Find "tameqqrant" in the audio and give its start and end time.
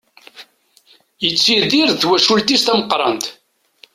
2.63-3.25